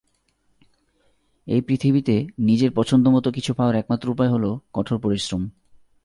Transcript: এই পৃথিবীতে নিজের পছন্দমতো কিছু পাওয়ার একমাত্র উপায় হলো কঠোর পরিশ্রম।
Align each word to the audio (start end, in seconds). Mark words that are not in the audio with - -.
এই 1.47 1.61
পৃথিবীতে 1.61 2.27
নিজের 2.39 2.71
পছন্দমতো 2.71 3.31
কিছু 3.31 3.53
পাওয়ার 3.53 3.75
একমাত্র 3.75 4.09
উপায় 4.09 4.29
হলো 4.29 4.59
কঠোর 4.73 4.99
পরিশ্রম। 4.99 5.49